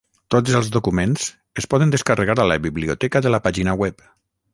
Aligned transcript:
Tots 0.35 0.53
els 0.59 0.69
documents 0.75 1.27
es 1.63 1.69
poden 1.73 1.93
descarregar 1.95 2.37
a 2.45 2.47
la 2.53 2.57
biblioteca 2.65 3.23
de 3.27 3.33
la 3.35 3.41
pàgina 3.49 3.77
web. 3.83 4.03